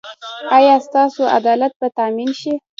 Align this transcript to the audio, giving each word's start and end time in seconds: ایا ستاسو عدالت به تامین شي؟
ایا 0.57 0.75
ستاسو 0.87 1.21
عدالت 1.37 1.73
به 1.79 1.87
تامین 1.97 2.31
شي؟ 2.39 2.53